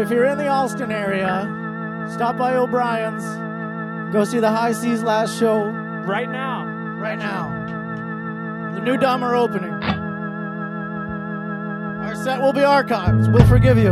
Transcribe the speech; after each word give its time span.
So 0.00 0.04
if 0.04 0.10
you're 0.12 0.24
in 0.24 0.38
the 0.38 0.48
Allston 0.48 0.90
area, 0.90 1.42
stop 2.10 2.38
by 2.38 2.54
O'Brien's. 2.54 3.22
Go 4.14 4.24
see 4.24 4.38
the 4.38 4.48
High 4.50 4.72
Seas 4.72 5.02
last 5.02 5.38
show 5.38 5.66
Right 5.66 6.30
now. 6.30 6.64
right 6.96 7.18
now. 7.18 7.50
The 8.74 8.80
new 8.80 8.96
Dahmer 8.96 9.36
opening. 9.36 9.74
Our 12.02 12.14
set 12.14 12.40
will 12.40 12.54
be 12.54 12.62
archived. 12.62 13.30
We'll 13.30 13.46
forgive 13.46 13.76
you. 13.76 13.90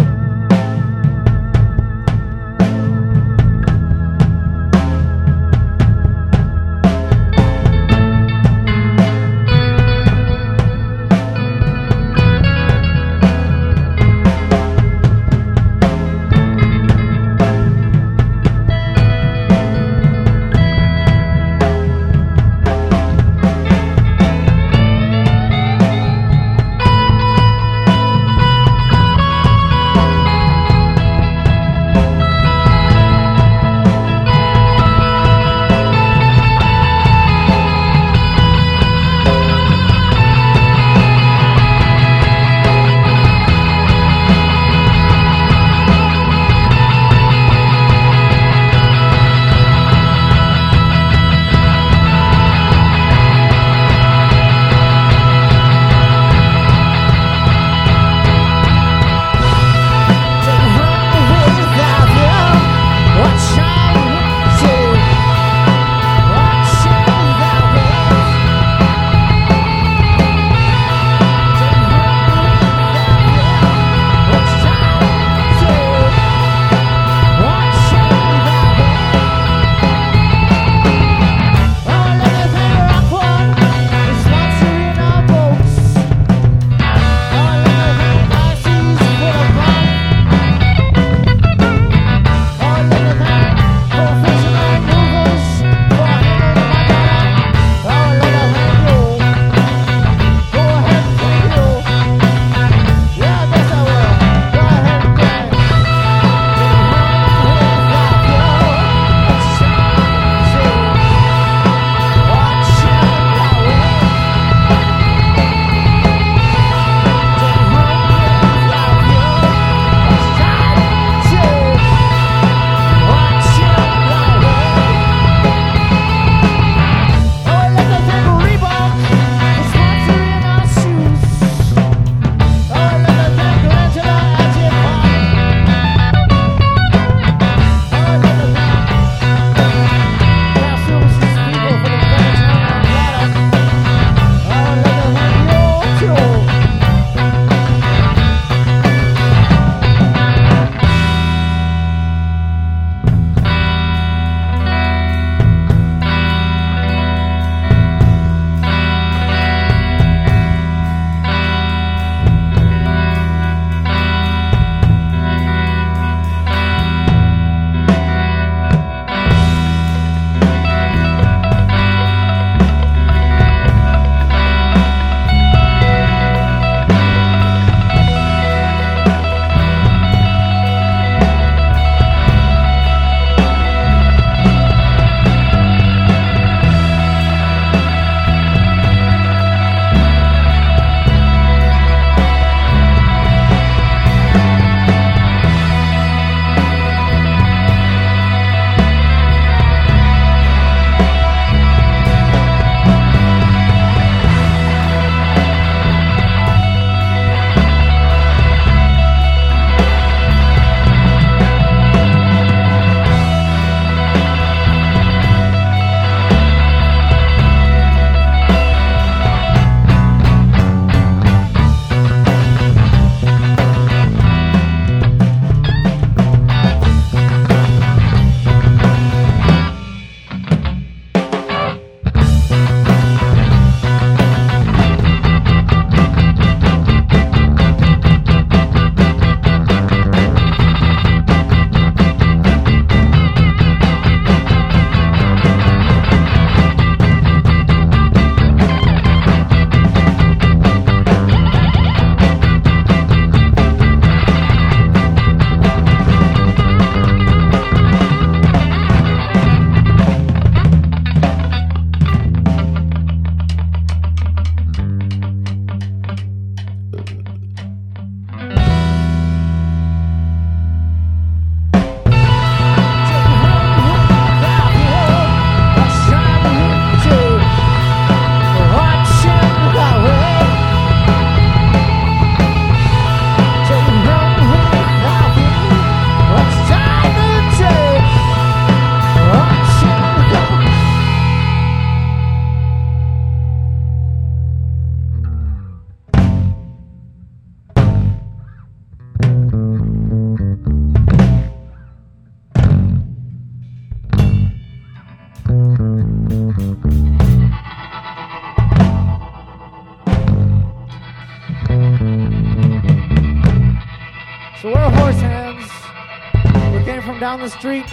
Down 317.29 317.41
the 317.41 317.51
street. 317.51 317.85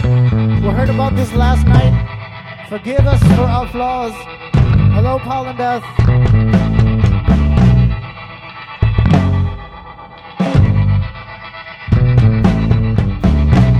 We 0.64 0.70
heard 0.70 0.88
about 0.88 1.14
this 1.14 1.30
last 1.34 1.66
night. 1.66 1.94
Forgive 2.70 3.06
us 3.06 3.22
for 3.34 3.42
our 3.42 3.68
flaws. 3.68 4.14
Hello, 4.94 5.18
Paul 5.18 5.48
and 5.48 5.58
Beth. 5.58 5.84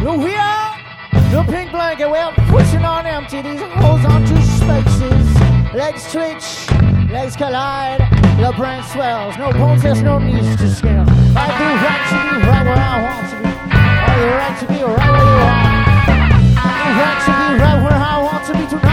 No, 0.04 0.18
we 0.18 0.34
are 0.36 0.76
the 1.32 1.42
pink 1.50 1.70
blanket. 1.70 2.10
We're 2.10 2.32
pushing 2.50 2.84
on 2.84 3.06
empty. 3.06 3.40
These 3.40 3.62
holes 3.80 4.04
onto 4.04 4.36
spaces. 4.60 5.26
Legs 5.72 6.12
twitch, 6.12 6.70
legs 7.10 7.34
collide. 7.34 8.00
The 8.42 8.52
brain 8.58 8.82
swells. 8.92 9.38
No 9.38 9.52
bones, 9.52 9.82
there's 9.82 10.02
no 10.02 10.18
knees 10.18 10.54
to 10.56 10.68
scale. 10.68 11.06
I 11.34 11.46
do 11.58 11.66
right 11.86 12.02
to 12.10 12.16
be 12.28 12.46
right 12.46 12.66
where 12.66 12.76
I 12.76 13.02
want 13.02 13.30
to 13.30 13.36
be. 13.40 13.45
Right 14.16 14.58
to 14.60 14.66
be 14.66 14.82
right 14.82 15.10
where 15.12 15.26
you 15.28 15.44
are. 15.44 15.60
I 16.56 16.72
do 16.80 16.88
right 16.96 17.20
to 17.26 17.32
be 17.36 17.46
right 17.60 17.78
where 17.82 17.92
I 17.92 18.16
want 18.22 18.46
to 18.46 18.52
be. 18.54 18.64
To 18.70 18.85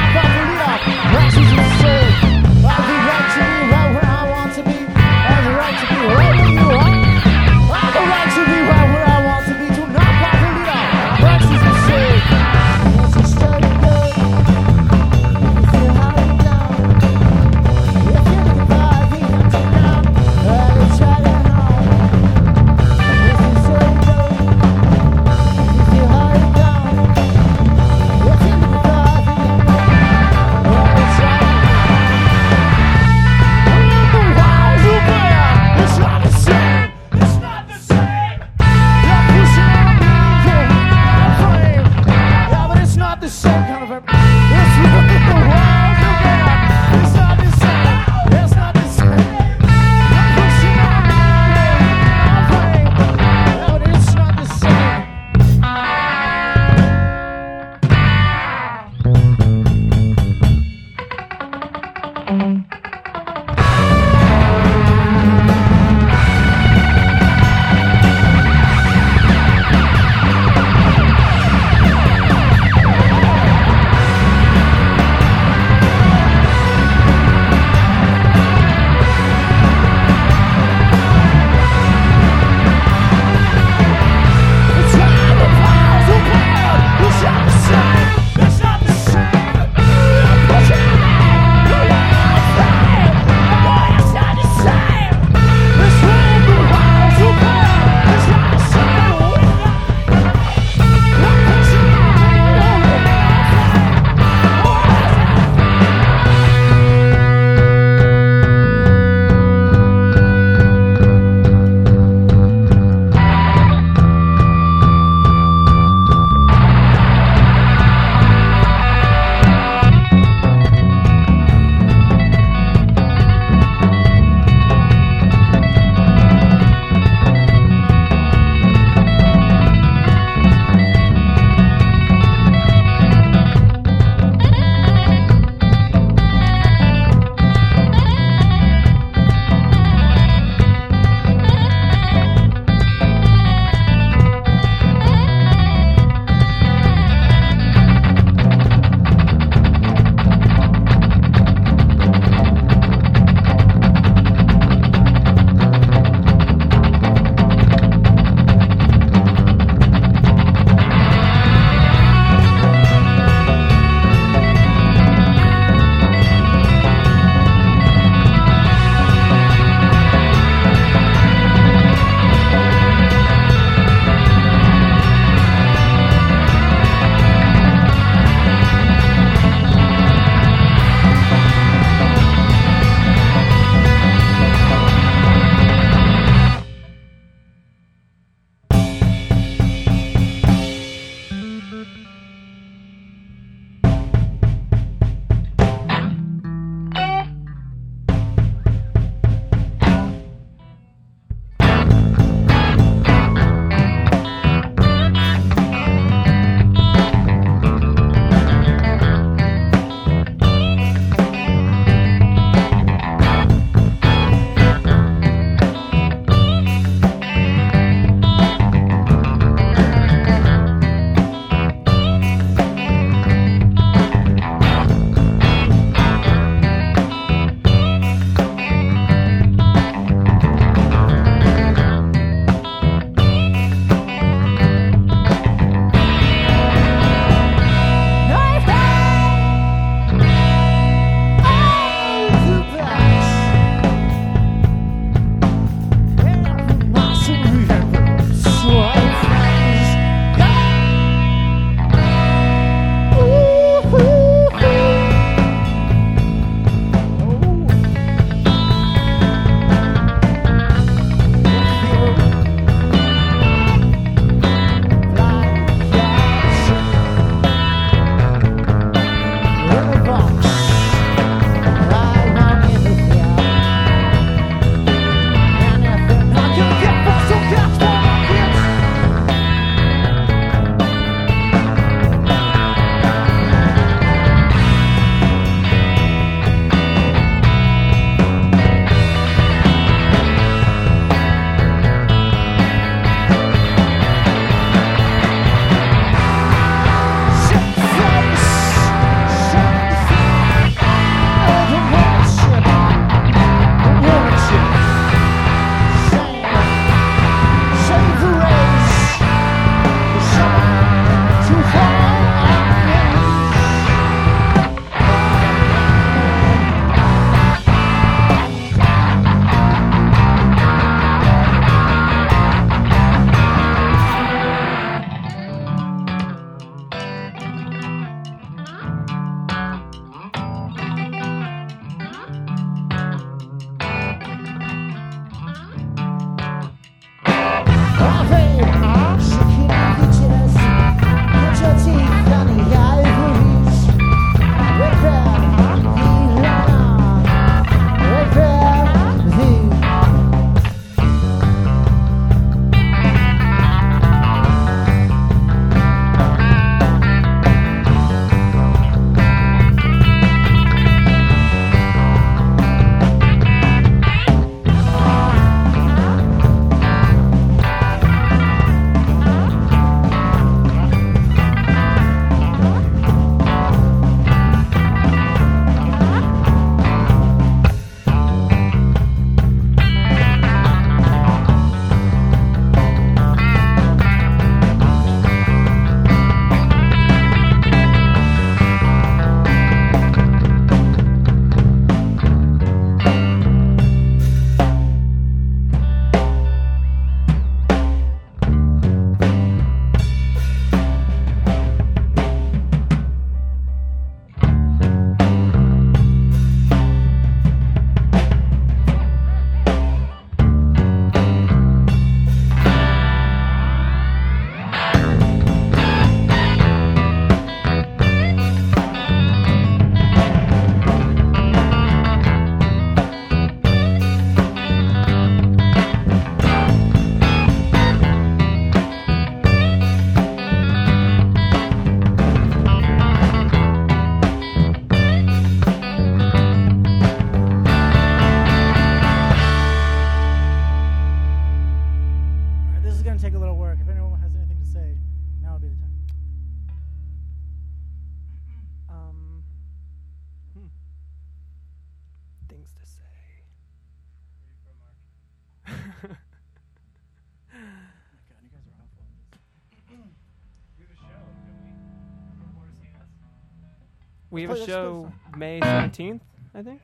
We 464.33 464.41
have 464.41 464.51
a 464.51 464.61
oh, 464.61 464.65
show 464.65 465.13
May 465.37 465.59
17th, 465.59 466.22
I 466.55 466.63
think. 466.63 466.81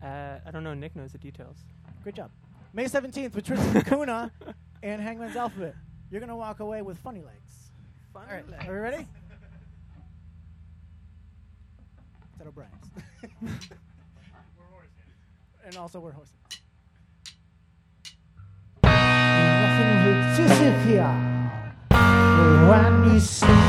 Uh, 0.00 0.38
I 0.46 0.50
don't 0.52 0.62
know. 0.62 0.72
Nick 0.72 0.94
knows 0.94 1.10
the 1.10 1.18
details. 1.18 1.56
Great 2.04 2.14
job. 2.14 2.30
May 2.72 2.84
17th 2.84 3.34
with 3.34 3.44
Tristan 3.44 3.82
Kuna 3.82 4.30
and 4.84 5.02
Hangman's 5.02 5.34
Alphabet. 5.34 5.74
You're 6.12 6.20
going 6.20 6.28
to 6.28 6.36
walk 6.36 6.60
away 6.60 6.80
with 6.82 6.96
funny 6.98 7.22
legs. 7.22 7.72
Funny 8.14 8.26
All 8.28 8.36
right. 8.36 8.48
legs. 8.48 8.68
Are 8.68 8.72
we 8.72 8.78
ready? 8.78 8.96
Is 9.02 9.06
that 12.38 12.46
O'Brien's? 12.46 12.72
we're 13.42 13.48
horses. 14.70 14.92
And 15.64 15.76
also, 15.76 15.98
we're 15.98 16.12
horses. 16.12 16.34
Nothing 18.84 20.04
will 20.04 20.36
disappear 20.36 21.08
when 22.70 23.12
you 23.12 23.18
see. 23.18 23.65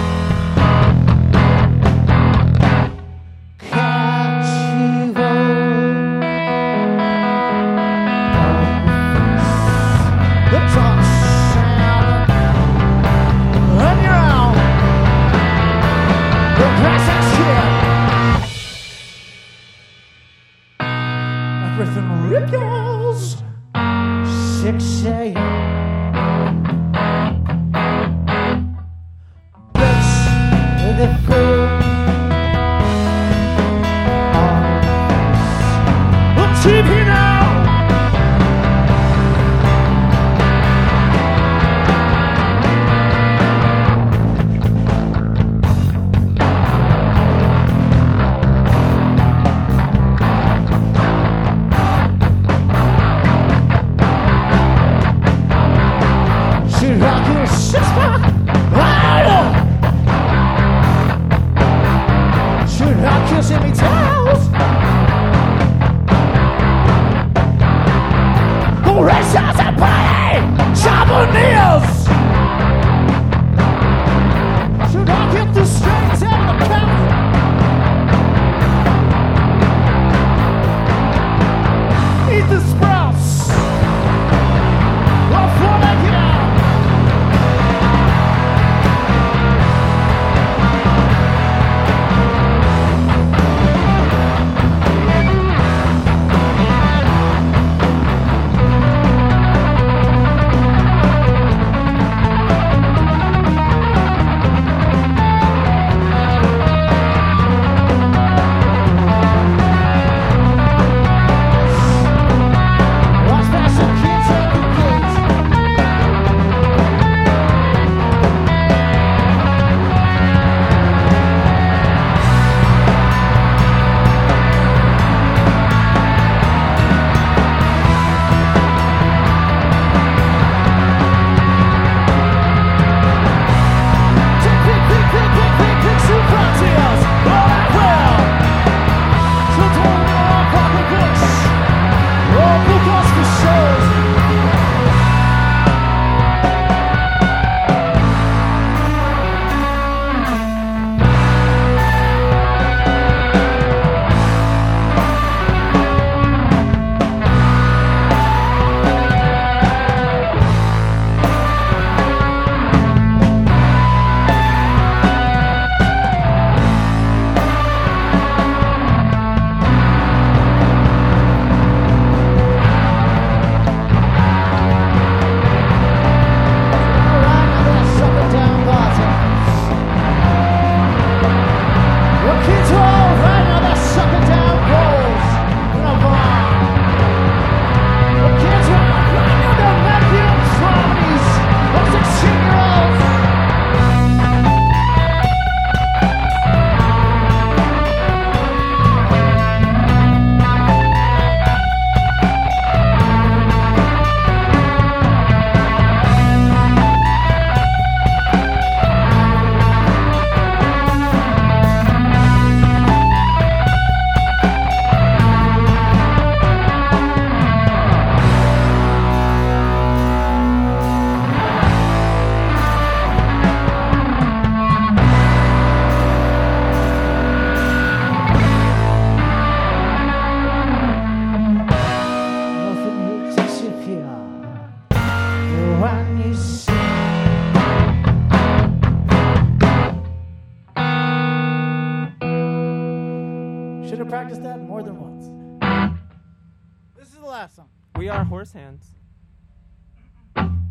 horse 248.48 248.64
hands. 248.64 248.94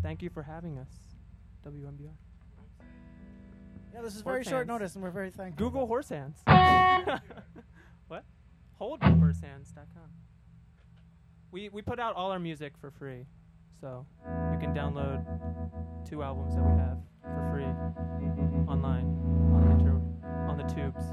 Thank 0.01 0.21
you 0.21 0.29
for 0.29 0.43
having 0.43 0.77
us, 0.77 0.89
WMBR. 1.65 2.09
Yeah, 3.93 4.01
this 4.01 4.15
is 4.15 4.21
horse 4.21 4.23
very 4.23 4.37
hands. 4.37 4.47
short 4.49 4.67
notice, 4.67 4.95
and 4.95 5.03
we're 5.03 5.11
very 5.11 5.31
thankful. 5.31 5.65
Google 5.65 5.87
horse 5.87 6.09
hands. 6.09 6.37
what? 8.07 8.23
HoldHorsehands.com. 8.79 10.09
We 11.51 11.69
we 11.69 11.81
put 11.81 11.99
out 11.99 12.15
all 12.15 12.31
our 12.31 12.39
music 12.39 12.73
for 12.79 12.91
free, 12.91 13.25
so 13.79 14.05
you 14.51 14.59
can 14.59 14.73
download 14.73 15.23
two 16.07 16.23
albums 16.23 16.55
that 16.55 16.63
we 16.63 16.77
have 16.77 16.97
for 17.21 17.49
free 17.51 17.65
online 18.67 19.05
on 19.53 19.77
the, 19.77 20.31
on 20.51 20.57
the 20.57 20.63
tubes. 20.73 21.05